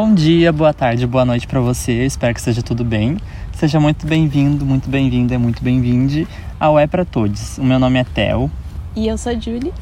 Bom 0.00 0.14
dia, 0.14 0.52
boa 0.52 0.72
tarde, 0.72 1.04
boa 1.08 1.24
noite 1.24 1.44
para 1.48 1.58
você. 1.58 2.06
Espero 2.06 2.32
que 2.32 2.40
seja 2.40 2.62
tudo 2.62 2.84
bem. 2.84 3.16
Seja 3.52 3.80
muito 3.80 4.06
bem-vindo, 4.06 4.64
muito 4.64 4.88
bem-vinda 4.88 5.34
e 5.34 5.38
muito 5.38 5.60
bem-vinde 5.60 6.24
ao 6.60 6.78
É 6.78 6.86
para 6.86 7.04
Todos. 7.04 7.58
O 7.58 7.64
meu 7.64 7.80
nome 7.80 7.98
é 7.98 8.04
Theo. 8.04 8.48
E 8.94 9.08
eu 9.08 9.18
sou 9.18 9.32
a 9.32 9.34
Julie. 9.34 9.74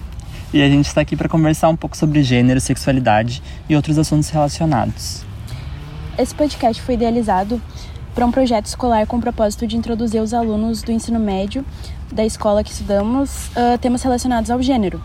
E 0.55 0.63
a 0.63 0.71
gente 0.71 0.87
está 0.87 1.03
aqui 1.03 1.15
para 1.15 1.29
conversar 1.29 1.69
um 1.69 1.77
pouco 1.77 1.95
sobre 1.95 2.23
gênero, 2.23 2.59
sexualidade 2.63 3.43
e 3.69 3.77
outros 3.77 3.99
assuntos 3.99 4.31
relacionados. 4.31 5.23
Esse 6.19 6.35
podcast 6.35 6.81
foi 6.81 6.95
idealizado 6.95 7.61
para 8.15 8.25
um 8.25 8.33
projeto 8.33 8.65
escolar 8.65 9.07
com 9.07 9.19
o 9.19 9.21
propósito 9.21 9.67
de 9.67 9.77
introduzir 9.77 10.23
os 10.23 10.33
alunos 10.33 10.81
do 10.81 10.93
ensino 10.93 11.21
médio 11.21 11.63
da 12.11 12.25
escola 12.25 12.65
que 12.65 12.71
estudamos 12.71 13.49
uh, 13.49 13.77
temas 13.79 14.03
relacionados 14.03 14.51
ao 14.51 14.63
gênero. 14.63 14.99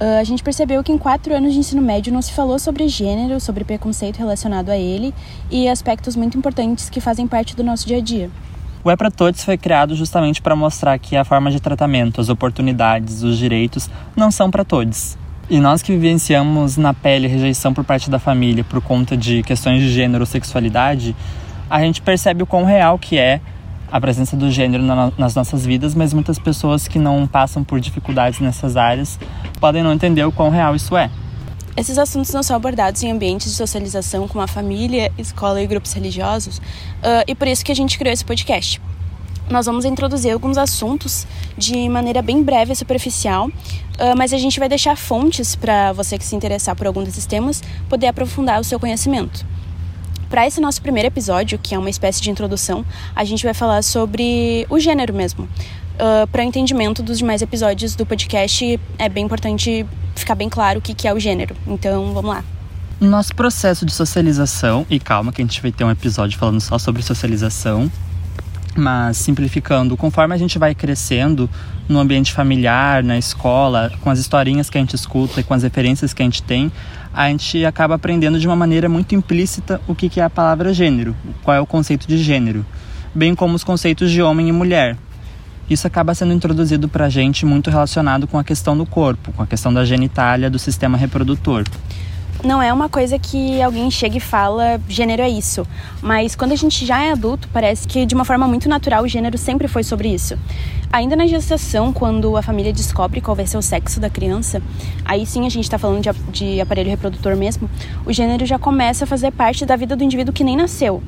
Uh, 0.00 0.18
a 0.18 0.24
gente 0.24 0.42
percebeu 0.42 0.82
que 0.82 0.90
em 0.90 0.96
quatro 0.96 1.34
anos 1.34 1.52
de 1.52 1.58
ensino 1.58 1.82
médio 1.82 2.10
não 2.10 2.22
se 2.22 2.32
falou 2.32 2.58
sobre 2.58 2.88
gênero, 2.88 3.38
sobre 3.38 3.64
preconceito 3.64 4.16
relacionado 4.16 4.70
a 4.70 4.76
ele 4.78 5.12
e 5.50 5.68
aspectos 5.68 6.16
muito 6.16 6.38
importantes 6.38 6.88
que 6.88 7.02
fazem 7.02 7.26
parte 7.26 7.54
do 7.54 7.62
nosso 7.62 7.86
dia 7.86 7.98
a 7.98 8.00
dia. 8.00 8.30
O 8.82 8.90
É 8.90 8.96
para 8.96 9.10
Todos 9.10 9.44
foi 9.44 9.58
criado 9.58 9.94
justamente 9.94 10.40
para 10.40 10.56
mostrar 10.56 10.98
que 10.98 11.14
a 11.14 11.22
forma 11.22 11.50
de 11.50 11.60
tratamento, 11.60 12.18
as 12.18 12.30
oportunidades, 12.30 13.22
os 13.22 13.36
direitos 13.36 13.90
não 14.16 14.30
são 14.30 14.50
para 14.50 14.64
todos. 14.64 15.18
E 15.50 15.60
nós 15.60 15.82
que 15.82 15.92
vivenciamos 15.92 16.78
na 16.78 16.94
pele 16.94 17.26
rejeição 17.26 17.74
por 17.74 17.84
parte 17.84 18.08
da 18.08 18.18
família 18.18 18.64
por 18.64 18.80
conta 18.80 19.14
de 19.14 19.42
questões 19.42 19.82
de 19.82 19.92
gênero 19.92 20.22
ou 20.22 20.26
sexualidade, 20.26 21.14
a 21.68 21.78
gente 21.82 22.00
percebe 22.00 22.42
o 22.42 22.46
quão 22.46 22.64
real 22.64 22.98
que 22.98 23.18
é 23.18 23.38
a 23.90 24.00
presença 24.00 24.36
do 24.36 24.50
gênero 24.50 24.82
na, 24.82 25.12
nas 25.18 25.34
nossas 25.34 25.66
vidas, 25.66 25.94
mas 25.94 26.12
muitas 26.12 26.38
pessoas 26.38 26.86
que 26.86 26.98
não 26.98 27.26
passam 27.26 27.64
por 27.64 27.80
dificuldades 27.80 28.40
nessas 28.40 28.76
áreas 28.76 29.18
podem 29.58 29.82
não 29.82 29.92
entender 29.92 30.24
o 30.24 30.32
quão 30.32 30.50
real 30.50 30.74
isso 30.76 30.96
é. 30.96 31.10
Esses 31.76 31.98
assuntos 31.98 32.32
não 32.32 32.42
são 32.42 32.56
abordados 32.56 33.02
em 33.02 33.10
ambientes 33.10 33.50
de 33.50 33.56
socialização 33.56 34.26
como 34.26 34.42
a 34.42 34.46
família, 34.46 35.12
escola 35.16 35.62
e 35.62 35.66
grupos 35.66 35.92
religiosos, 35.92 36.58
uh, 36.58 37.24
e 37.26 37.34
por 37.34 37.48
isso 37.48 37.64
que 37.64 37.72
a 37.72 37.74
gente 37.74 37.98
criou 37.98 38.12
esse 38.12 38.24
podcast. 38.24 38.80
Nós 39.48 39.66
vamos 39.66 39.84
introduzir 39.84 40.32
alguns 40.32 40.56
assuntos 40.56 41.26
de 41.56 41.88
maneira 41.88 42.22
bem 42.22 42.42
breve 42.42 42.72
e 42.72 42.76
superficial, 42.76 43.48
uh, 43.48 44.16
mas 44.16 44.32
a 44.32 44.38
gente 44.38 44.58
vai 44.58 44.68
deixar 44.68 44.96
fontes 44.96 45.56
para 45.56 45.92
você 45.92 46.18
que 46.18 46.24
se 46.24 46.36
interessar 46.36 46.76
por 46.76 46.86
algum 46.86 47.02
desses 47.02 47.26
temas 47.26 47.62
poder 47.88 48.08
aprofundar 48.08 48.60
o 48.60 48.64
seu 48.64 48.78
conhecimento. 48.78 49.44
Para 50.30 50.46
esse 50.46 50.60
nosso 50.60 50.80
primeiro 50.80 51.08
episódio, 51.08 51.58
que 51.58 51.74
é 51.74 51.78
uma 51.78 51.90
espécie 51.90 52.22
de 52.22 52.30
introdução, 52.30 52.86
a 53.16 53.24
gente 53.24 53.42
vai 53.42 53.52
falar 53.52 53.82
sobre 53.82 54.64
o 54.70 54.78
gênero 54.78 55.12
mesmo. 55.12 55.42
Uh, 55.44 56.24
para 56.28 56.42
o 56.42 56.44
entendimento 56.44 57.02
dos 57.02 57.18
demais 57.18 57.42
episódios 57.42 57.96
do 57.96 58.06
podcast, 58.06 58.80
é 58.96 59.08
bem 59.08 59.24
importante 59.24 59.84
ficar 60.14 60.36
bem 60.36 60.48
claro 60.48 60.78
o 60.78 60.82
que, 60.82 60.94
que 60.94 61.08
é 61.08 61.12
o 61.12 61.18
gênero. 61.18 61.56
Então, 61.66 62.14
vamos 62.14 62.30
lá. 62.30 62.44
No 63.00 63.10
nosso 63.10 63.34
processo 63.34 63.84
de 63.84 63.92
socialização, 63.92 64.86
e 64.88 65.00
calma 65.00 65.32
que 65.32 65.42
a 65.42 65.44
gente 65.44 65.60
vai 65.60 65.72
ter 65.72 65.82
um 65.82 65.90
episódio 65.90 66.38
falando 66.38 66.60
só 66.60 66.78
sobre 66.78 67.02
socialização, 67.02 67.90
mas 68.80 69.18
simplificando, 69.18 69.96
conforme 69.96 70.34
a 70.34 70.38
gente 70.38 70.58
vai 70.58 70.74
crescendo 70.74 71.48
no 71.88 71.98
ambiente 71.98 72.32
familiar, 72.32 73.04
na 73.04 73.18
escola, 73.18 73.92
com 74.00 74.10
as 74.10 74.18
historinhas 74.18 74.70
que 74.70 74.78
a 74.78 74.80
gente 74.80 74.94
escuta 74.94 75.40
e 75.40 75.44
com 75.44 75.54
as 75.54 75.62
referências 75.62 76.14
que 76.14 76.22
a 76.22 76.24
gente 76.24 76.42
tem, 76.42 76.72
a 77.12 77.28
gente 77.28 77.64
acaba 77.64 77.96
aprendendo 77.96 78.40
de 78.40 78.46
uma 78.46 78.56
maneira 78.56 78.88
muito 78.88 79.14
implícita 79.14 79.80
o 79.86 79.94
que 79.94 80.18
é 80.18 80.24
a 80.24 80.30
palavra 80.30 80.72
gênero, 80.72 81.14
qual 81.42 81.56
é 81.56 81.60
o 81.60 81.66
conceito 81.66 82.08
de 82.08 82.18
gênero, 82.18 82.64
bem 83.14 83.34
como 83.34 83.54
os 83.54 83.62
conceitos 83.62 84.10
de 84.10 84.22
homem 84.22 84.48
e 84.48 84.52
mulher. 84.52 84.96
Isso 85.68 85.86
acaba 85.86 86.14
sendo 86.14 86.32
introduzido 86.32 86.88
para 86.88 87.06
a 87.06 87.08
gente 87.08 87.46
muito 87.46 87.70
relacionado 87.70 88.26
com 88.26 88.38
a 88.38 88.44
questão 88.44 88.76
do 88.76 88.86
corpo, 88.86 89.32
com 89.32 89.42
a 89.42 89.46
questão 89.46 89.72
da 89.72 89.84
genitália, 89.84 90.50
do 90.50 90.58
sistema 90.58 90.96
reprodutor 90.96 91.64
não 92.42 92.62
é 92.62 92.72
uma 92.72 92.88
coisa 92.88 93.18
que 93.18 93.60
alguém 93.60 93.90
chega 93.90 94.16
e 94.16 94.20
fala 94.20 94.80
gênero 94.88 95.22
é 95.22 95.28
isso. 95.28 95.66
Mas 96.00 96.34
quando 96.34 96.52
a 96.52 96.56
gente 96.56 96.86
já 96.86 97.02
é 97.02 97.12
adulto, 97.12 97.48
parece 97.52 97.86
que 97.86 98.06
de 98.06 98.14
uma 98.14 98.24
forma 98.24 98.46
muito 98.48 98.68
natural 98.68 99.04
o 99.04 99.08
gênero 99.08 99.36
sempre 99.36 99.68
foi 99.68 99.82
sobre 99.82 100.08
isso. 100.08 100.38
Ainda 100.92 101.14
na 101.14 101.26
gestação, 101.26 101.92
quando 101.92 102.36
a 102.36 102.42
família 102.42 102.72
descobre 102.72 103.20
qual 103.20 103.36
vai 103.36 103.46
ser 103.46 103.56
o 103.56 103.62
sexo 103.62 104.00
da 104.00 104.10
criança, 104.10 104.60
aí 105.04 105.24
sim 105.24 105.46
a 105.46 105.48
gente 105.48 105.64
está 105.64 105.78
falando 105.78 106.02
de, 106.02 106.12
de 106.32 106.60
aparelho 106.60 106.90
reprodutor 106.90 107.36
mesmo, 107.36 107.70
o 108.04 108.12
gênero 108.12 108.44
já 108.44 108.58
começa 108.58 109.04
a 109.04 109.06
fazer 109.06 109.30
parte 109.30 109.64
da 109.64 109.76
vida 109.76 109.94
do 109.94 110.02
indivíduo 110.02 110.34
que 110.34 110.42
nem 110.42 110.56
nasceu. 110.56 111.02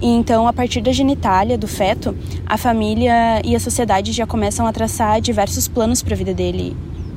E 0.00 0.08
então, 0.08 0.46
a 0.46 0.52
partir 0.52 0.80
da 0.80 0.92
genitália 0.92 1.58
do 1.58 1.66
feto, 1.66 2.16
a 2.46 2.56
família 2.56 3.42
e 3.44 3.56
a 3.56 3.60
sociedade 3.60 4.12
já 4.12 4.26
começam 4.26 4.66
a 4.66 4.72
traçar 4.72 5.20
diversos 5.20 5.68
planos 5.68 6.02
para 6.02 6.14
a 6.14 6.16
vida 6.16 6.32
dele 6.32 6.76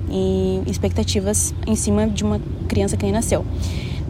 e 0.09 0.61
expectativas 0.67 1.53
em 1.65 1.75
cima 1.75 2.07
de 2.07 2.23
uma 2.23 2.39
criança 2.67 2.97
que 2.97 3.03
nem 3.03 3.11
nasceu. 3.11 3.45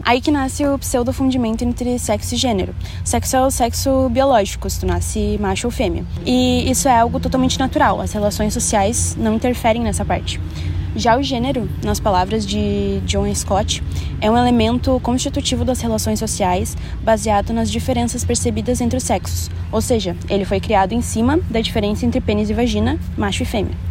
Aí 0.02 0.20
que 0.20 0.30
nasce 0.30 0.66
o 0.66 0.78
pseudofundimento 0.78 1.62
entre 1.62 1.98
sexo 1.98 2.34
e 2.34 2.38
gênero. 2.38 2.74
Sexo 3.04 3.36
é 3.36 3.46
o 3.46 3.50
sexo 3.50 4.08
biológico, 4.08 4.68
se 4.68 4.80
tu 4.80 4.86
nasce 4.86 5.38
macho 5.40 5.66
ou 5.66 5.70
fêmea. 5.70 6.04
E 6.24 6.70
isso 6.70 6.88
é 6.88 6.98
algo 6.98 7.20
totalmente 7.20 7.58
natural, 7.58 8.00
as 8.00 8.12
relações 8.12 8.54
sociais 8.54 9.14
não 9.18 9.34
interferem 9.34 9.82
nessa 9.82 10.04
parte. 10.04 10.40
Já 10.96 11.16
o 11.16 11.22
gênero, 11.22 11.68
nas 11.84 12.00
palavras 12.00 12.44
de 12.44 13.00
John 13.04 13.32
Scott, 13.32 13.82
é 14.20 14.28
um 14.28 14.36
elemento 14.36 14.98
constitutivo 15.00 15.64
das 15.64 15.80
relações 15.80 16.18
sociais 16.18 16.76
baseado 17.02 17.52
nas 17.52 17.70
diferenças 17.70 18.24
percebidas 18.24 18.80
entre 18.80 18.96
os 18.96 19.04
sexos, 19.04 19.48
ou 19.70 19.80
seja, 19.80 20.16
ele 20.28 20.44
foi 20.44 20.58
criado 20.58 20.92
em 20.92 21.00
cima 21.00 21.38
da 21.48 21.60
diferença 21.60 22.04
entre 22.04 22.20
pênis 22.20 22.50
e 22.50 22.54
vagina, 22.54 22.98
macho 23.16 23.44
e 23.44 23.46
fêmea. 23.46 23.89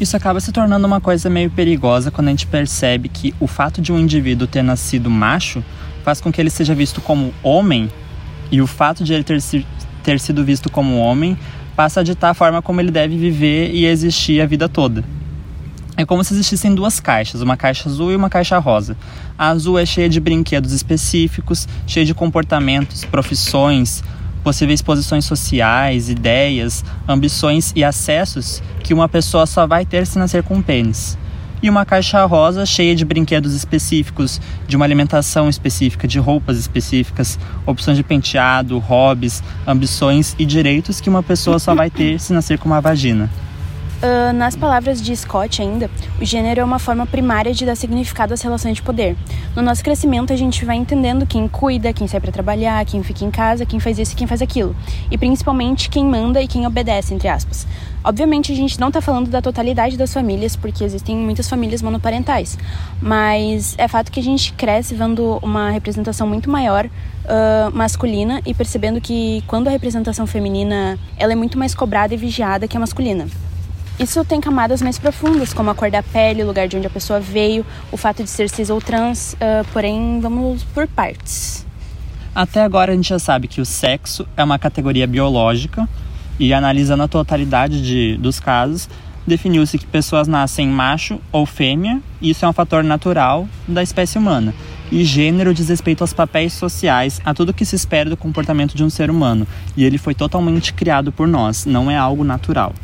Isso 0.00 0.16
acaba 0.16 0.40
se 0.40 0.50
tornando 0.50 0.86
uma 0.86 1.00
coisa 1.00 1.30
meio 1.30 1.50
perigosa 1.50 2.10
quando 2.10 2.28
a 2.28 2.30
gente 2.30 2.46
percebe 2.46 3.08
que 3.08 3.32
o 3.38 3.46
fato 3.46 3.80
de 3.80 3.92
um 3.92 3.98
indivíduo 3.98 4.46
ter 4.46 4.62
nascido 4.62 5.08
macho 5.08 5.64
faz 6.02 6.20
com 6.20 6.32
que 6.32 6.40
ele 6.40 6.50
seja 6.50 6.74
visto 6.74 7.00
como 7.00 7.32
homem 7.42 7.90
e 8.50 8.60
o 8.60 8.66
fato 8.66 9.04
de 9.04 9.14
ele 9.14 9.22
ter, 9.22 9.40
ter 10.02 10.20
sido 10.20 10.44
visto 10.44 10.68
como 10.68 10.98
homem 10.98 11.38
passa 11.76 12.00
a 12.00 12.02
ditar 12.02 12.30
a 12.30 12.34
forma 12.34 12.60
como 12.60 12.80
ele 12.80 12.90
deve 12.90 13.16
viver 13.16 13.72
e 13.72 13.86
existir 13.86 14.40
a 14.40 14.46
vida 14.46 14.68
toda. 14.68 15.04
É 15.96 16.04
como 16.04 16.24
se 16.24 16.34
existissem 16.34 16.74
duas 16.74 16.98
caixas, 16.98 17.40
uma 17.40 17.56
caixa 17.56 17.88
azul 17.88 18.10
e 18.10 18.16
uma 18.16 18.28
caixa 18.28 18.58
rosa. 18.58 18.96
A 19.38 19.48
azul 19.48 19.78
é 19.78 19.86
cheia 19.86 20.08
de 20.08 20.18
brinquedos 20.18 20.72
específicos, 20.72 21.68
cheia 21.86 22.04
de 22.04 22.12
comportamentos, 22.12 23.04
profissões, 23.04 24.02
possíveis 24.44 24.82
posições 24.82 25.24
sociais, 25.24 26.10
ideias, 26.10 26.84
ambições 27.08 27.72
e 27.74 27.82
acessos 27.82 28.62
que 28.82 28.92
uma 28.94 29.08
pessoa 29.08 29.46
só 29.46 29.66
vai 29.66 29.86
ter 29.86 30.06
se 30.06 30.18
nascer 30.18 30.42
com 30.42 30.56
um 30.56 30.62
pênis. 30.62 31.18
E 31.62 31.70
uma 31.70 31.86
caixa 31.86 32.22
rosa 32.26 32.66
cheia 32.66 32.94
de 32.94 33.06
brinquedos 33.06 33.54
específicos, 33.54 34.38
de 34.68 34.76
uma 34.76 34.84
alimentação 34.84 35.48
específica, 35.48 36.06
de 36.06 36.18
roupas 36.18 36.58
específicas, 36.58 37.38
opções 37.64 37.96
de 37.96 38.02
penteado, 38.02 38.78
hobbies, 38.78 39.42
ambições 39.66 40.36
e 40.38 40.44
direitos 40.44 41.00
que 41.00 41.08
uma 41.08 41.22
pessoa 41.22 41.58
só 41.58 41.74
vai 41.74 41.88
ter 41.88 42.20
se 42.20 42.34
nascer 42.34 42.58
com 42.58 42.66
uma 42.66 42.82
vagina. 42.82 43.30
Uh, 44.04 44.34
nas 44.34 44.54
palavras 44.54 45.00
de 45.00 45.16
Scott 45.16 45.62
ainda, 45.62 45.90
o 46.20 46.24
gênero 46.26 46.60
é 46.60 46.64
uma 46.64 46.78
forma 46.78 47.06
primária 47.06 47.54
de 47.54 47.64
dar 47.64 47.74
significado 47.74 48.34
às 48.34 48.42
relações 48.42 48.76
de 48.76 48.82
poder. 48.82 49.16
No 49.56 49.62
nosso 49.62 49.82
crescimento, 49.82 50.30
a 50.30 50.36
gente 50.36 50.62
vai 50.62 50.76
entendendo 50.76 51.24
quem 51.24 51.48
cuida, 51.48 51.90
quem 51.90 52.06
sai 52.06 52.20
para 52.20 52.30
trabalhar, 52.30 52.84
quem 52.84 53.02
fica 53.02 53.24
em 53.24 53.30
casa, 53.30 53.64
quem 53.64 53.80
faz 53.80 53.98
isso 53.98 54.12
e 54.12 54.16
quem 54.16 54.26
faz 54.26 54.42
aquilo. 54.42 54.76
E 55.10 55.16
principalmente 55.16 55.88
quem 55.88 56.04
manda 56.04 56.42
e 56.42 56.46
quem 56.46 56.66
obedece, 56.66 57.14
entre 57.14 57.28
aspas. 57.28 57.66
Obviamente, 58.04 58.52
a 58.52 58.54
gente 58.54 58.78
não 58.78 58.88
está 58.88 59.00
falando 59.00 59.30
da 59.30 59.40
totalidade 59.40 59.96
das 59.96 60.12
famílias, 60.12 60.54
porque 60.54 60.84
existem 60.84 61.16
muitas 61.16 61.48
famílias 61.48 61.80
monoparentais. 61.80 62.58
Mas 63.00 63.74
é 63.78 63.88
fato 63.88 64.12
que 64.12 64.20
a 64.20 64.22
gente 64.22 64.52
cresce 64.52 64.94
vendo 64.94 65.38
uma 65.42 65.70
representação 65.70 66.26
muito 66.26 66.50
maior 66.50 66.84
uh, 66.84 67.74
masculina 67.74 68.42
e 68.44 68.52
percebendo 68.52 69.00
que 69.00 69.42
quando 69.46 69.68
a 69.68 69.70
representação 69.70 70.26
feminina 70.26 70.98
ela 71.16 71.32
é 71.32 71.36
muito 71.36 71.58
mais 71.58 71.74
cobrada 71.74 72.12
e 72.12 72.18
vigiada 72.18 72.68
que 72.68 72.76
a 72.76 72.80
masculina. 72.80 73.26
Isso 73.98 74.24
tem 74.24 74.40
camadas 74.40 74.82
mais 74.82 74.98
profundas, 74.98 75.52
como 75.52 75.70
a 75.70 75.74
cor 75.74 75.88
da 75.90 76.02
pele, 76.02 76.42
o 76.42 76.46
lugar 76.46 76.66
de 76.66 76.76
onde 76.76 76.86
a 76.86 76.90
pessoa 76.90 77.20
veio, 77.20 77.64
o 77.92 77.96
fato 77.96 78.24
de 78.24 78.28
ser 78.28 78.48
cis 78.50 78.68
ou 78.68 78.80
trans, 78.80 79.34
uh, 79.34 79.64
porém, 79.72 80.18
vamos 80.20 80.64
por 80.64 80.88
partes. 80.88 81.64
Até 82.34 82.62
agora 82.62 82.92
a 82.92 82.96
gente 82.96 83.08
já 83.08 83.20
sabe 83.20 83.46
que 83.46 83.60
o 83.60 83.64
sexo 83.64 84.26
é 84.36 84.42
uma 84.42 84.58
categoria 84.58 85.06
biológica 85.06 85.88
e 86.40 86.52
analisando 86.52 87.04
a 87.04 87.08
totalidade 87.08 87.80
de, 87.80 88.16
dos 88.16 88.40
casos, 88.40 88.88
definiu-se 89.24 89.78
que 89.78 89.86
pessoas 89.86 90.26
nascem 90.26 90.66
macho 90.66 91.20
ou 91.30 91.46
fêmea, 91.46 92.00
e 92.20 92.30
isso 92.30 92.44
é 92.44 92.48
um 92.48 92.52
fator 92.52 92.82
natural 92.82 93.48
da 93.68 93.82
espécie 93.82 94.18
humana. 94.18 94.52
E 94.90 95.04
gênero 95.04 95.54
diz 95.54 95.68
respeito 95.68 96.02
aos 96.02 96.12
papéis 96.12 96.52
sociais, 96.52 97.20
a 97.24 97.32
tudo 97.32 97.54
que 97.54 97.64
se 97.64 97.76
espera 97.76 98.10
do 98.10 98.16
comportamento 98.16 98.74
de 98.74 98.82
um 98.82 98.90
ser 98.90 99.08
humano, 99.08 99.46
e 99.76 99.84
ele 99.84 99.98
foi 99.98 100.14
totalmente 100.14 100.72
criado 100.74 101.12
por 101.12 101.28
nós, 101.28 101.64
não 101.64 101.88
é 101.88 101.96
algo 101.96 102.24
natural. 102.24 102.74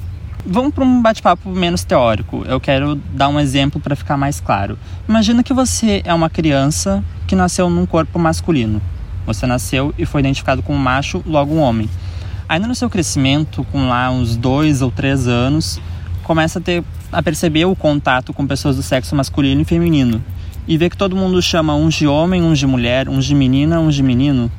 Vamos 0.46 0.72
para 0.72 0.84
um 0.84 1.02
bate-papo 1.02 1.50
menos 1.50 1.84
teórico. 1.84 2.44
Eu 2.46 2.58
quero 2.58 2.94
dar 2.94 3.28
um 3.28 3.38
exemplo 3.38 3.80
para 3.80 3.94
ficar 3.94 4.16
mais 4.16 4.40
claro. 4.40 4.78
Imagina 5.08 5.42
que 5.42 5.52
você 5.52 6.00
é 6.04 6.14
uma 6.14 6.30
criança 6.30 7.04
que 7.26 7.36
nasceu 7.36 7.68
num 7.68 7.84
corpo 7.84 8.18
masculino. 8.18 8.80
Você 9.26 9.46
nasceu 9.46 9.94
e 9.98 10.06
foi 10.06 10.20
identificado 10.20 10.62
como 10.62 10.78
macho, 10.78 11.22
logo 11.26 11.54
um 11.54 11.60
homem. 11.60 11.88
Ainda 12.48 12.66
no 12.66 12.74
seu 12.74 12.88
crescimento, 12.88 13.64
com 13.70 13.88
lá 13.88 14.10
uns 14.10 14.34
dois 14.34 14.82
ou 14.82 14.90
três 14.90 15.28
anos, 15.28 15.80
começa 16.24 16.58
a 16.58 16.62
ter 16.62 16.82
a 17.12 17.22
perceber 17.22 17.64
o 17.66 17.76
contato 17.76 18.32
com 18.32 18.46
pessoas 18.46 18.76
do 18.76 18.82
sexo 18.82 19.14
masculino 19.14 19.60
e 19.60 19.64
feminino. 19.64 20.22
e 20.68 20.76
vê 20.76 20.88
que 20.88 20.96
todo 20.96 21.16
mundo 21.16 21.42
chama 21.42 21.74
uns 21.74 21.94
de 21.94 22.06
homem, 22.06 22.42
uns 22.42 22.58
de 22.58 22.66
mulher, 22.66 23.08
uns 23.08 23.24
de 23.24 23.34
menina, 23.34 23.80
uns 23.80 23.94
de 23.94 24.02
menino, 24.04 24.50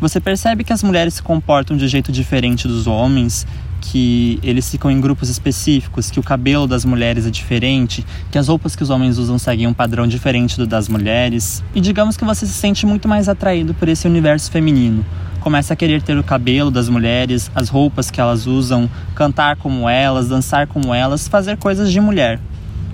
você 0.00 0.20
percebe 0.20 0.62
que 0.62 0.72
as 0.72 0.82
mulheres 0.82 1.14
se 1.14 1.22
comportam 1.22 1.76
de 1.76 1.88
jeito 1.88 2.12
diferente 2.12 2.68
dos 2.68 2.86
homens, 2.86 3.46
que 3.90 4.40
eles 4.42 4.68
ficam 4.68 4.90
em 4.90 5.00
grupos 5.00 5.28
específicos, 5.28 6.10
que 6.10 6.18
o 6.18 6.22
cabelo 6.22 6.66
das 6.66 6.84
mulheres 6.84 7.24
é 7.24 7.30
diferente, 7.30 8.04
que 8.30 8.38
as 8.38 8.48
roupas 8.48 8.74
que 8.74 8.82
os 8.82 8.90
homens 8.90 9.16
usam 9.16 9.38
seguem 9.38 9.66
um 9.66 9.72
padrão 9.72 10.06
diferente 10.08 10.56
do 10.56 10.66
das 10.66 10.88
mulheres. 10.88 11.62
E 11.74 11.80
digamos 11.80 12.16
que 12.16 12.24
você 12.24 12.46
se 12.46 12.52
sente 12.52 12.84
muito 12.84 13.06
mais 13.08 13.28
atraído 13.28 13.74
por 13.74 13.88
esse 13.88 14.06
universo 14.06 14.50
feminino. 14.50 15.04
Começa 15.40 15.72
a 15.72 15.76
querer 15.76 16.02
ter 16.02 16.18
o 16.18 16.24
cabelo 16.24 16.70
das 16.70 16.88
mulheres, 16.88 17.48
as 17.54 17.68
roupas 17.68 18.10
que 18.10 18.20
elas 18.20 18.46
usam, 18.48 18.90
cantar 19.14 19.54
como 19.56 19.88
elas, 19.88 20.28
dançar 20.28 20.66
como 20.66 20.92
elas, 20.92 21.28
fazer 21.28 21.56
coisas 21.56 21.92
de 21.92 22.00
mulher. 22.00 22.40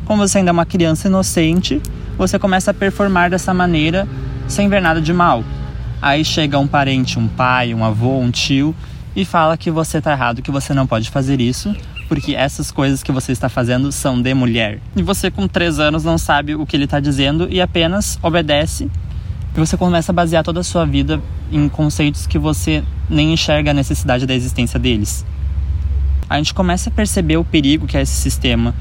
Como 0.05 0.27
você 0.27 0.39
ainda 0.39 0.51
é 0.51 0.53
uma 0.53 0.67
criança 0.67 1.09
inocente, 1.09 1.81
você 2.19 2.39
começa 2.39 2.71
a 2.71 2.75
performar 2.75 3.31
dessa 3.31 3.55
maneira 3.55 4.07
sem 4.47 4.69
ver 4.69 4.83
nada 4.83 5.01
de 5.01 5.13
mal. 5.13 5.43
Aí 6.03 6.23
chega 6.23 6.59
um 6.59 6.67
parente, 6.67 7.19
um 7.19 7.29
pai, 7.29 7.73
um 7.73 7.83
avô, 7.83 8.19
um 8.19 8.31
tio 8.31 8.75
e 9.15 9.25
fala 9.25 9.57
que 9.57 9.71
você 9.71 10.01
tá 10.01 10.13
errado, 10.13 10.43
que 10.43 10.51
você 10.51 10.73
não 10.73 10.87
pode 10.87 11.11
fazer 11.11 11.41
isso, 11.41 11.75
porque 12.09 12.35
essas 12.35 12.71
coisas 12.71 13.03
que 13.03 13.13
você 13.13 13.33
está 13.33 13.49
fazendo 13.49 13.93
são 13.93 14.21
de 14.21 14.35
mulher. 14.35 14.81
E 14.97 15.03
você 15.03 15.31
com 15.31 15.47
três 15.47 15.79
anos 15.79 16.05
não 16.05 16.19
sabe 16.19 16.55
o 16.55 16.67
que 16.67 16.77
ele 16.77 16.85
está 16.85 17.01
dizendo 17.01 17.47
e 17.51 17.61
apenas 17.61 18.19
obedece. 18.23 18.91
E 19.55 19.61
você 19.61 19.77
começa 19.77 20.13
a 20.13 20.15
basear 20.15 20.43
toda 20.43 20.61
a 20.61 20.65
sua 20.65 20.87
vida 20.87 21.21
em 21.51 21.69
conceitos 21.69 22.27
que 22.27 22.39
você 22.39 22.83
nem 23.09 23.33
enxerga 23.33 23.71
a 23.71 23.75
necessidade 23.75 24.27
da 24.27 24.35
existência 24.35 24.79
deles. 24.79 25.27
A 26.29 26.39
gente 26.39 26.55
começa 26.55 26.89
a 26.89 26.93
perceber 26.93 27.37
o 27.37 27.45
perigo 27.45 27.87
que 27.87 27.97
é 27.97 28.01
esse 28.01 28.15
sistema, 28.15 28.75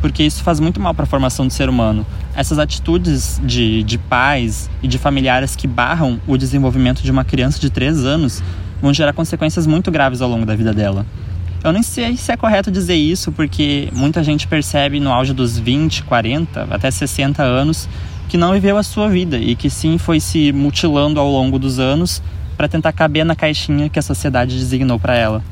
porque 0.00 0.22
isso 0.22 0.42
faz 0.42 0.58
muito 0.60 0.80
mal 0.80 0.94
para 0.94 1.02
a 1.02 1.06
formação 1.06 1.46
do 1.46 1.52
ser 1.52 1.68
humano. 1.68 2.06
Essas 2.34 2.58
atitudes 2.58 3.38
de, 3.44 3.82
de 3.82 3.98
pais 3.98 4.70
e 4.82 4.88
de 4.88 4.96
familiares 4.96 5.54
que 5.54 5.66
barram 5.66 6.18
o 6.26 6.38
desenvolvimento 6.38 7.02
de 7.02 7.10
uma 7.10 7.24
criança 7.24 7.60
de 7.60 7.68
3 7.68 8.04
anos 8.06 8.42
vão 8.80 8.92
gerar 8.92 9.12
consequências 9.12 9.66
muito 9.66 9.90
graves 9.90 10.20
ao 10.20 10.28
longo 10.28 10.46
da 10.46 10.54
vida 10.54 10.72
dela. 10.72 11.06
Eu 11.62 11.72
nem 11.72 11.82
sei 11.82 12.16
se 12.16 12.30
é 12.30 12.36
correto 12.36 12.70
dizer 12.70 12.94
isso, 12.94 13.32
porque 13.32 13.88
muita 13.92 14.22
gente 14.22 14.46
percebe 14.46 15.00
no 15.00 15.10
auge 15.10 15.32
dos 15.32 15.58
20, 15.58 16.02
40, 16.02 16.68
até 16.70 16.90
60 16.90 17.42
anos 17.42 17.88
que 18.28 18.36
não 18.36 18.52
viveu 18.52 18.76
a 18.76 18.82
sua 18.82 19.08
vida 19.08 19.38
e 19.38 19.54
que 19.56 19.70
sim 19.70 19.96
foi 19.96 20.20
se 20.20 20.52
mutilando 20.52 21.18
ao 21.18 21.30
longo 21.30 21.58
dos 21.58 21.78
anos 21.78 22.22
para 22.56 22.68
tentar 22.68 22.92
caber 22.92 23.24
na 23.24 23.34
caixinha 23.34 23.88
que 23.88 23.98
a 23.98 24.02
sociedade 24.02 24.58
designou 24.58 24.98
para 24.98 25.16
ela. 25.16 25.42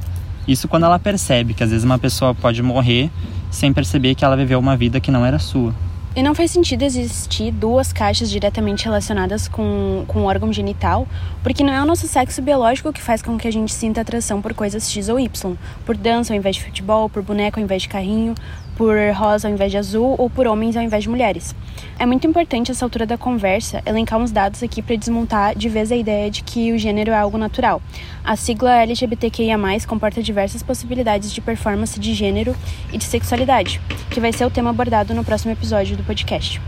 Isso 0.46 0.68
quando 0.68 0.84
ela 0.84 0.98
percebe 0.98 1.54
que 1.54 1.62
às 1.62 1.70
vezes 1.70 1.84
uma 1.84 1.98
pessoa 1.98 2.34
pode 2.34 2.62
morrer 2.62 3.10
sem 3.50 3.72
perceber 3.72 4.14
que 4.14 4.24
ela 4.24 4.36
viveu 4.36 4.58
uma 4.58 4.76
vida 4.76 5.00
que 5.00 5.10
não 5.10 5.24
era 5.24 5.38
sua. 5.38 5.74
E 6.14 6.22
não 6.22 6.34
faz 6.34 6.50
sentido 6.50 6.82
existir 6.82 7.50
duas 7.50 7.90
caixas 7.90 8.30
diretamente 8.30 8.84
relacionadas 8.84 9.48
com, 9.48 10.04
com 10.06 10.20
o 10.20 10.24
órgão 10.24 10.52
genital, 10.52 11.08
porque 11.42 11.64
não 11.64 11.72
é 11.72 11.80
o 11.80 11.86
nosso 11.86 12.06
sexo 12.06 12.42
biológico 12.42 12.92
que 12.92 13.00
faz 13.00 13.22
com 13.22 13.38
que 13.38 13.48
a 13.48 13.50
gente 13.50 13.72
sinta 13.72 14.02
atração 14.02 14.42
por 14.42 14.52
coisas 14.52 14.90
X 14.90 15.08
ou 15.08 15.18
Y, 15.18 15.56
por 15.86 15.96
dança 15.96 16.34
ao 16.34 16.36
invés 16.36 16.56
de 16.56 16.64
futebol, 16.64 17.08
por 17.08 17.22
boneco 17.22 17.58
ao 17.58 17.64
invés 17.64 17.80
de 17.80 17.88
carrinho, 17.88 18.34
por 18.76 18.96
rosa 19.14 19.48
ao 19.48 19.54
invés 19.54 19.70
de 19.70 19.78
azul 19.78 20.14
ou 20.18 20.28
por 20.28 20.46
homens 20.46 20.76
ao 20.76 20.82
invés 20.82 21.04
de 21.04 21.08
mulheres. 21.10 21.54
É 21.98 22.06
muito 22.06 22.26
importante 22.26 22.70
essa 22.70 22.84
altura 22.84 23.06
da 23.06 23.16
conversa 23.18 23.82
elencar 23.86 24.18
uns 24.18 24.30
dados 24.30 24.62
aqui 24.62 24.82
para 24.82 24.96
desmontar 24.96 25.56
de 25.56 25.68
vez 25.68 25.92
a 25.92 25.96
ideia 25.96 26.30
de 26.30 26.42
que 26.42 26.72
o 26.72 26.78
gênero 26.78 27.10
é 27.10 27.16
algo 27.16 27.38
natural. 27.38 27.80
A 28.24 28.36
sigla 28.36 28.82
LGBTQIA+ 28.82 29.58
comporta 29.86 30.22
diversas 30.22 30.62
possibilidades 30.62 31.32
de 31.32 31.40
performance 31.40 31.98
de 31.98 32.14
gênero 32.14 32.54
e 32.92 32.98
de 32.98 33.04
sexualidade, 33.04 33.80
que 34.10 34.20
vai 34.20 34.32
ser 34.32 34.44
o 34.44 34.50
tema 34.50 34.70
abordado 34.70 35.14
no 35.14 35.24
próximo 35.24 35.52
episódio 35.52 35.96
do 35.96 36.02
podcast. 36.02 36.60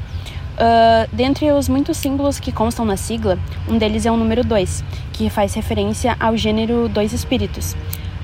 Uh, 0.54 1.08
dentre 1.12 1.50
os 1.50 1.68
muitos 1.68 1.96
símbolos 1.96 2.38
que 2.38 2.52
constam 2.52 2.84
na 2.84 2.96
sigla, 2.96 3.38
um 3.68 3.76
deles 3.76 4.06
é 4.06 4.12
o 4.12 4.16
número 4.16 4.44
2, 4.44 4.84
que 5.12 5.28
faz 5.28 5.52
referência 5.54 6.16
ao 6.20 6.36
gênero 6.36 6.88
dois 6.88 7.12
espíritos. 7.12 7.74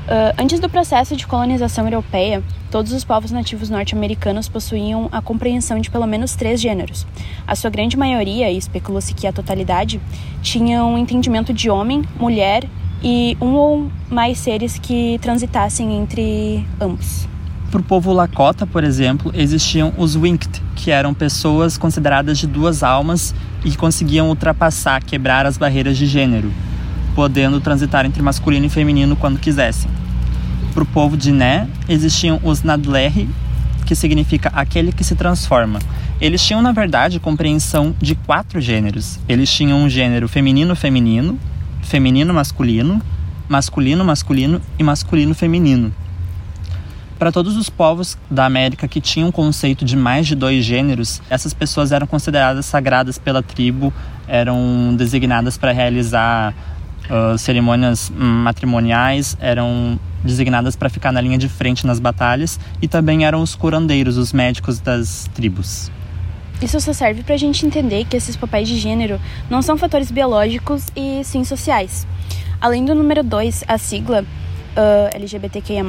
Uh, 0.06 0.34
antes 0.42 0.58
do 0.58 0.68
processo 0.68 1.14
de 1.14 1.26
colonização 1.26 1.84
europeia, 1.84 2.42
todos 2.70 2.92
os 2.92 3.04
povos 3.04 3.30
nativos 3.30 3.70
norte-americanos 3.70 4.48
possuíam 4.48 5.08
a 5.12 5.22
compreensão 5.22 5.78
de 5.78 5.90
pelo 5.90 6.06
menos 6.06 6.34
três 6.34 6.60
gêneros. 6.60 7.06
A 7.46 7.54
sua 7.54 7.70
grande 7.70 7.96
maioria, 7.96 8.50
e 8.50 8.56
especulou-se 8.56 9.14
que 9.14 9.26
a 9.26 9.32
totalidade, 9.32 10.00
tinham 10.42 10.94
um 10.94 10.98
entendimento 10.98 11.52
de 11.52 11.70
homem, 11.70 12.02
mulher 12.18 12.64
e 13.02 13.36
um 13.40 13.54
ou 13.54 13.90
mais 14.10 14.38
seres 14.38 14.78
que 14.78 15.18
transitassem 15.20 15.96
entre 15.96 16.66
ambos. 16.80 17.28
Para 17.70 17.80
o 17.80 17.84
povo 17.84 18.12
Lakota, 18.12 18.66
por 18.66 18.82
exemplo, 18.82 19.30
existiam 19.32 19.92
os 19.96 20.16
Winked, 20.16 20.60
que 20.74 20.90
eram 20.90 21.14
pessoas 21.14 21.78
consideradas 21.78 22.36
de 22.38 22.48
duas 22.48 22.82
almas 22.82 23.32
e 23.64 23.70
que 23.70 23.76
conseguiam 23.76 24.28
ultrapassar, 24.28 25.04
quebrar 25.04 25.46
as 25.46 25.56
barreiras 25.56 25.96
de 25.96 26.04
gênero, 26.06 26.52
podendo 27.14 27.60
transitar 27.60 28.06
entre 28.06 28.22
masculino 28.22 28.66
e 28.66 28.70
feminino 28.70 29.16
quando 29.16 29.38
quisessem 29.38 29.90
para 30.70 30.82
o 30.82 30.86
povo 30.86 31.16
de 31.16 31.32
Né 31.32 31.68
existiam 31.88 32.40
os 32.42 32.62
Nadlerri, 32.62 33.28
que 33.84 33.94
significa 33.94 34.50
aquele 34.54 34.92
que 34.92 35.02
se 35.02 35.14
transforma. 35.14 35.78
Eles 36.20 36.44
tinham, 36.44 36.62
na 36.62 36.72
verdade, 36.72 37.18
compreensão 37.18 37.94
de 38.00 38.14
quatro 38.14 38.60
gêneros. 38.60 39.18
Eles 39.28 39.52
tinham 39.52 39.82
um 39.82 39.88
gênero 39.88 40.28
feminino-feminino, 40.28 41.38
feminino-masculino, 41.82 43.02
masculino-masculino 43.48 44.60
e 44.78 44.82
masculino-feminino. 44.82 45.92
Para 47.18 47.32
todos 47.32 47.56
os 47.56 47.68
povos 47.68 48.16
da 48.30 48.46
América 48.46 48.88
que 48.88 49.00
tinham 49.00 49.30
conceito 49.30 49.84
de 49.84 49.96
mais 49.96 50.26
de 50.26 50.34
dois 50.34 50.64
gêneros, 50.64 51.20
essas 51.28 51.52
pessoas 51.52 51.92
eram 51.92 52.06
consideradas 52.06 52.64
sagradas 52.64 53.18
pela 53.18 53.42
tribo, 53.42 53.92
eram 54.26 54.94
designadas 54.96 55.58
para 55.58 55.72
realizar 55.72 56.54
cerimônias 57.38 58.10
matrimoniais, 58.14 59.36
eram 59.40 59.98
designadas 60.22 60.76
para 60.76 60.88
ficar 60.88 61.12
na 61.12 61.20
linha 61.20 61.38
de 61.38 61.48
frente 61.48 61.86
nas 61.86 61.98
batalhas 61.98 62.60
e 62.80 62.88
também 62.88 63.24
eram 63.24 63.42
os 63.42 63.54
curandeiros, 63.54 64.16
os 64.16 64.32
médicos 64.32 64.78
das 64.80 65.28
tribos. 65.34 65.90
Isso 66.62 66.78
só 66.78 66.92
serve 66.92 67.22
para 67.22 67.34
a 67.34 67.38
gente 67.38 67.64
entender 67.64 68.04
que 68.04 68.16
esses 68.16 68.36
papéis 68.36 68.68
de 68.68 68.76
gênero 68.76 69.18
não 69.48 69.62
são 69.62 69.78
fatores 69.78 70.10
biológicos 70.10 70.86
e 70.94 71.22
sim 71.24 71.42
sociais. 71.42 72.06
Além 72.60 72.84
do 72.84 72.94
número 72.94 73.24
2, 73.24 73.64
a 73.66 73.78
sigla 73.78 74.22
uh, 74.76 75.16
LGBTQIA, 75.16 75.82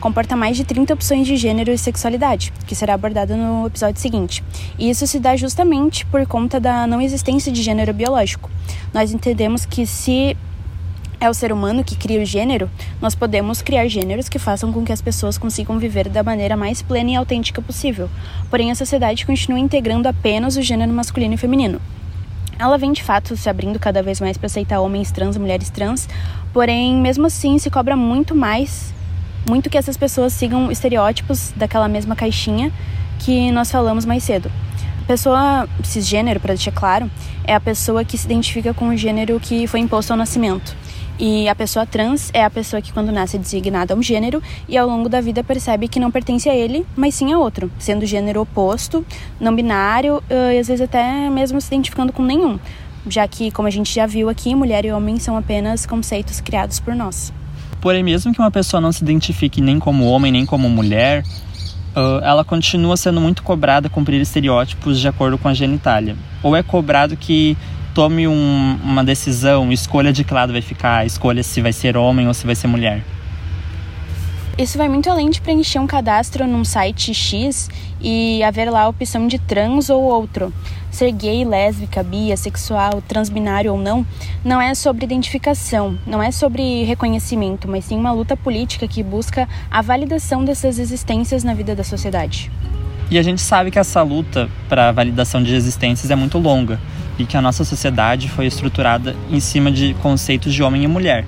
comporta 0.00 0.34
mais 0.34 0.56
de 0.56 0.64
30 0.64 0.94
opções 0.94 1.26
de 1.26 1.36
gênero 1.36 1.70
e 1.70 1.76
sexualidade, 1.76 2.52
que 2.66 2.74
será 2.74 2.94
abordada 2.94 3.36
no 3.36 3.66
episódio 3.66 4.00
seguinte. 4.00 4.42
E 4.78 4.88
isso 4.88 5.06
se 5.06 5.18
dá 5.18 5.36
justamente 5.36 6.06
por 6.06 6.26
conta 6.26 6.58
da 6.58 6.86
não 6.86 7.02
existência 7.02 7.52
de 7.52 7.62
gênero 7.62 7.92
biológico. 7.92 8.50
Nós 8.94 9.12
entendemos 9.12 9.66
que 9.66 9.86
se 9.86 10.34
é 11.20 11.28
o 11.28 11.34
ser 11.34 11.52
humano 11.52 11.82
que 11.82 11.96
cria 11.96 12.22
o 12.22 12.24
gênero, 12.24 12.70
nós 13.00 13.14
podemos 13.14 13.60
criar 13.60 13.88
gêneros 13.88 14.28
que 14.28 14.38
façam 14.38 14.72
com 14.72 14.84
que 14.84 14.92
as 14.92 15.02
pessoas 15.02 15.36
consigam 15.36 15.78
viver 15.78 16.08
da 16.08 16.22
maneira 16.22 16.56
mais 16.56 16.80
plena 16.80 17.10
e 17.10 17.16
autêntica 17.16 17.60
possível. 17.60 18.08
Porém, 18.50 18.70
a 18.70 18.74
sociedade 18.74 19.26
continua 19.26 19.58
integrando 19.58 20.08
apenas 20.08 20.56
o 20.56 20.62
gênero 20.62 20.92
masculino 20.92 21.34
e 21.34 21.38
feminino. 21.38 21.80
Ela 22.58 22.76
vem 22.76 22.92
de 22.92 23.02
fato 23.02 23.36
se 23.36 23.48
abrindo 23.48 23.78
cada 23.78 24.02
vez 24.02 24.20
mais 24.20 24.36
para 24.36 24.46
aceitar 24.46 24.80
homens 24.80 25.12
trans 25.12 25.36
e 25.36 25.38
mulheres 25.38 25.70
trans, 25.70 26.08
porém, 26.52 26.96
mesmo 26.96 27.26
assim, 27.26 27.58
se 27.58 27.70
cobra 27.70 27.96
muito 27.96 28.34
mais, 28.34 28.92
muito 29.48 29.70
que 29.70 29.78
essas 29.78 29.96
pessoas 29.96 30.32
sigam 30.32 30.70
estereótipos 30.70 31.52
daquela 31.56 31.88
mesma 31.88 32.16
caixinha 32.16 32.72
que 33.18 33.50
nós 33.52 33.70
falamos 33.70 34.04
mais 34.04 34.24
cedo. 34.24 34.50
Pessoa 35.06 35.68
cisgênero, 35.82 36.38
para 36.38 36.54
deixar 36.54 36.72
claro, 36.72 37.10
é 37.44 37.54
a 37.54 37.60
pessoa 37.60 38.04
que 38.04 38.18
se 38.18 38.26
identifica 38.26 38.74
com 38.74 38.88
o 38.88 38.96
gênero 38.96 39.40
que 39.40 39.66
foi 39.66 39.80
imposto 39.80 40.12
ao 40.12 40.16
nascimento. 40.18 40.76
E 41.18 41.48
a 41.48 41.54
pessoa 41.54 41.84
trans 41.84 42.30
é 42.32 42.44
a 42.44 42.50
pessoa 42.50 42.80
que, 42.80 42.92
quando 42.92 43.10
nasce, 43.10 43.36
é 43.36 43.40
designada 43.40 43.92
a 43.92 43.96
um 43.96 44.02
gênero 44.02 44.40
e 44.68 44.78
ao 44.78 44.86
longo 44.86 45.08
da 45.08 45.20
vida 45.20 45.42
percebe 45.42 45.88
que 45.88 45.98
não 45.98 46.12
pertence 46.12 46.48
a 46.48 46.54
ele, 46.54 46.86
mas 46.96 47.16
sim 47.16 47.32
a 47.32 47.38
outro, 47.38 47.68
sendo 47.76 48.06
gênero 48.06 48.40
oposto, 48.40 49.04
não 49.40 49.54
binário 49.54 50.22
e 50.30 50.58
às 50.58 50.68
vezes 50.68 50.80
até 50.80 51.28
mesmo 51.28 51.60
se 51.60 51.66
identificando 51.66 52.12
com 52.12 52.22
nenhum, 52.22 52.56
já 53.08 53.26
que, 53.26 53.50
como 53.50 53.66
a 53.66 53.70
gente 53.70 53.92
já 53.92 54.06
viu 54.06 54.28
aqui, 54.28 54.54
mulher 54.54 54.84
e 54.84 54.92
homem 54.92 55.18
são 55.18 55.36
apenas 55.36 55.84
conceitos 55.86 56.40
criados 56.40 56.78
por 56.78 56.94
nós. 56.94 57.32
Porém, 57.80 58.04
mesmo 58.04 58.32
que 58.32 58.38
uma 58.38 58.50
pessoa 58.50 58.80
não 58.80 58.92
se 58.92 59.02
identifique 59.02 59.60
nem 59.60 59.80
como 59.80 60.04
homem 60.04 60.30
nem 60.30 60.46
como 60.46 60.68
mulher, 60.68 61.24
ela 62.22 62.44
continua 62.44 62.96
sendo 62.96 63.20
muito 63.20 63.42
cobrada 63.42 63.88
a 63.88 63.90
cumprir 63.90 64.20
estereótipos 64.20 65.00
de 65.00 65.08
acordo 65.08 65.36
com 65.36 65.48
a 65.48 65.54
genitália. 65.54 66.16
Ou 66.44 66.54
é 66.54 66.62
cobrado 66.62 67.16
que 67.16 67.56
tome 67.98 68.28
um, 68.28 68.78
uma 68.84 69.02
decisão, 69.02 69.72
escolha 69.72 70.12
de 70.12 70.22
que 70.22 70.32
lado 70.32 70.52
vai 70.52 70.62
ficar, 70.62 71.04
escolha 71.04 71.42
se 71.42 71.60
vai 71.60 71.72
ser 71.72 71.96
homem 71.96 72.28
ou 72.28 72.32
se 72.32 72.46
vai 72.46 72.54
ser 72.54 72.68
mulher. 72.68 73.02
Isso 74.56 74.78
vai 74.78 74.88
muito 74.88 75.10
além 75.10 75.28
de 75.30 75.40
preencher 75.40 75.80
um 75.80 75.86
cadastro 75.86 76.46
num 76.46 76.64
site 76.64 77.12
X 77.12 77.68
e 78.00 78.40
haver 78.44 78.70
lá 78.70 78.82
a 78.82 78.88
opção 78.88 79.26
de 79.26 79.40
trans 79.40 79.90
ou 79.90 80.00
outro. 80.00 80.54
Ser 80.92 81.10
gay, 81.10 81.44
lésbica, 81.44 82.00
bi, 82.04 82.36
sexual, 82.36 83.02
transbinário 83.02 83.72
ou 83.72 83.78
não, 83.80 84.06
não 84.44 84.60
é 84.60 84.76
sobre 84.76 85.04
identificação, 85.04 85.98
não 86.06 86.22
é 86.22 86.30
sobre 86.30 86.84
reconhecimento, 86.84 87.66
mas 87.66 87.86
sim 87.86 87.96
uma 87.96 88.12
luta 88.12 88.36
política 88.36 88.86
que 88.86 89.02
busca 89.02 89.48
a 89.68 89.82
validação 89.82 90.44
dessas 90.44 90.78
existências 90.78 91.42
na 91.42 91.52
vida 91.52 91.74
da 91.74 91.82
sociedade. 91.82 92.48
E 93.10 93.18
a 93.18 93.22
gente 93.22 93.40
sabe 93.40 93.72
que 93.72 93.78
essa 93.78 94.02
luta 94.02 94.48
para 94.68 94.90
a 94.90 94.92
validação 94.92 95.42
de 95.42 95.52
existências 95.52 96.12
é 96.12 96.14
muito 96.14 96.38
longa 96.38 96.78
e 97.18 97.26
que 97.26 97.36
a 97.36 97.42
nossa 97.42 97.64
sociedade 97.64 98.28
foi 98.28 98.46
estruturada 98.46 99.16
em 99.30 99.40
cima 99.40 99.70
de 99.72 99.94
conceitos 99.94 100.54
de 100.54 100.62
homem 100.62 100.84
e 100.84 100.86
mulher. 100.86 101.26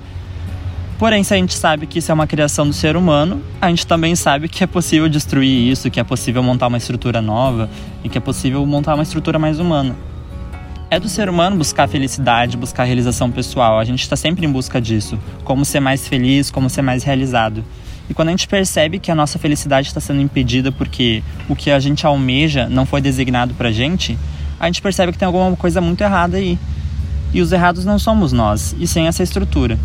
Porém, 0.97 1.23
se 1.23 1.33
a 1.33 1.37
gente 1.37 1.55
sabe 1.55 1.87
que 1.87 1.97
isso 1.97 2.11
é 2.11 2.13
uma 2.13 2.27
criação 2.27 2.67
do 2.67 2.73
ser 2.73 2.95
humano, 2.95 3.41
a 3.59 3.69
gente 3.69 3.87
também 3.87 4.15
sabe 4.15 4.47
que 4.47 4.63
é 4.63 4.67
possível 4.67 5.09
destruir 5.09 5.71
isso, 5.71 5.89
que 5.89 5.99
é 5.99 6.03
possível 6.03 6.43
montar 6.43 6.67
uma 6.67 6.77
estrutura 6.77 7.21
nova 7.21 7.67
e 8.03 8.09
que 8.09 8.19
é 8.19 8.21
possível 8.21 8.63
montar 8.67 8.93
uma 8.93 9.01
estrutura 9.01 9.39
mais 9.39 9.59
humana. 9.59 9.95
É 10.91 10.99
do 10.99 11.09
ser 11.09 11.27
humano 11.27 11.57
buscar 11.57 11.87
felicidade, 11.87 12.55
buscar 12.55 12.83
realização 12.83 13.31
pessoal. 13.31 13.79
A 13.79 13.83
gente 13.83 14.01
está 14.01 14.15
sempre 14.15 14.45
em 14.45 14.51
busca 14.51 14.79
disso. 14.79 15.17
Como 15.43 15.65
ser 15.65 15.79
mais 15.79 16.07
feliz, 16.07 16.51
como 16.51 16.69
ser 16.69 16.83
mais 16.83 17.03
realizado. 17.03 17.63
E 18.07 18.13
quando 18.13 18.27
a 18.27 18.31
gente 18.31 18.47
percebe 18.47 18.99
que 18.99 19.09
a 19.09 19.15
nossa 19.15 19.39
felicidade 19.39 19.87
está 19.87 20.01
sendo 20.01 20.21
impedida 20.21 20.71
porque 20.71 21.23
o 21.47 21.55
que 21.55 21.71
a 21.71 21.79
gente 21.79 22.05
almeja 22.05 22.67
não 22.69 22.85
foi 22.85 22.99
designado 22.99 23.53
pra 23.53 23.71
gente, 23.71 24.17
a 24.61 24.67
gente 24.67 24.79
percebe 24.79 25.11
que 25.11 25.17
tem 25.17 25.25
alguma 25.25 25.55
coisa 25.55 25.81
muito 25.81 26.03
errada 26.03 26.37
aí. 26.37 26.57
E 27.33 27.41
os 27.41 27.51
errados 27.51 27.83
não 27.83 27.97
somos 27.97 28.31
nós, 28.31 28.75
e 28.77 28.85
sem 28.85 29.07
essa 29.07 29.23
estrutura. 29.23 29.79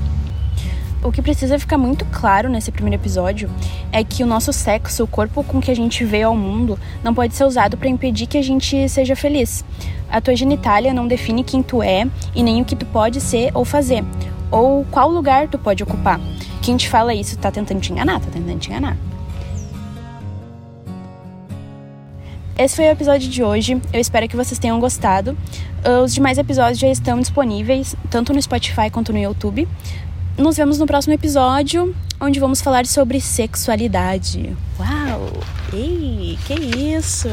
O 1.02 1.11
que 1.11 1.23
precisa 1.23 1.59
ficar 1.59 1.78
muito 1.78 2.04
claro 2.06 2.50
nesse 2.50 2.71
primeiro 2.71 3.00
episódio 3.00 3.49
é 3.90 4.04
que 4.04 4.23
o 4.23 4.26
nosso 4.26 4.52
sexo, 4.52 5.04
o 5.04 5.06
corpo 5.06 5.42
com 5.42 5.62
que 5.62 5.71
a 5.71 5.75
gente 5.75 6.04
veio 6.04 6.28
ao 6.28 6.37
mundo, 6.37 6.78
não 7.02 7.14
pode 7.14 7.35
ser 7.35 7.45
usado 7.45 7.78
para 7.78 7.88
impedir 7.88 8.26
que 8.26 8.37
a 8.37 8.42
gente 8.42 8.87
seja 8.90 9.16
feliz. 9.16 9.64
A 10.11 10.21
tua 10.21 10.37
genitália 10.37 10.92
não 10.92 11.09
define 11.09 11.42
quem 11.42 11.62
tu 11.62 11.83
é 11.83 12.06
e 12.35 12.42
nem 12.42 12.61
o 12.61 12.64
que 12.64 12.76
tu 12.76 12.85
pode 12.85 13.18
ser 13.21 13.52
ou 13.54 13.64
fazer, 13.64 14.04
ou 14.50 14.85
qual 14.90 15.11
lugar 15.11 15.49
tu 15.49 15.59
pode 15.59 15.83
ocupar. 15.83 16.21
Quem 16.61 16.76
te 16.76 16.87
fala 16.87 17.14
isso 17.14 17.38
tá 17.38 17.50
tentando 17.50 17.80
te 17.80 17.92
enganar, 17.92 18.21
tá 18.21 18.26
tentando 18.30 18.59
te 18.59 18.68
enganar. 18.68 18.97
Esse 22.58 22.76
foi 22.76 22.86
o 22.86 22.90
episódio 22.90 23.28
de 23.28 23.42
hoje. 23.42 23.80
Eu 23.92 24.00
espero 24.00 24.26
que 24.26 24.34
vocês 24.34 24.58
tenham 24.58 24.80
gostado. 24.80 25.36
Os 26.02 26.14
demais 26.14 26.38
episódios 26.38 26.78
já 26.78 26.88
estão 26.88 27.20
disponíveis 27.20 27.94
tanto 28.08 28.32
no 28.32 28.40
Spotify 28.40 28.90
quanto 28.90 29.12
no 29.12 29.18
YouTube. 29.18 29.68
Nos 30.38 30.56
vemos 30.56 30.78
no 30.78 30.86
próximo 30.86 31.12
episódio, 31.12 31.94
onde 32.18 32.40
vamos 32.40 32.62
falar 32.62 32.86
sobre 32.86 33.20
sexualidade. 33.20 34.56
Uau! 34.78 35.32
Ei, 35.72 36.38
que 36.46 36.54
isso? 36.54 37.28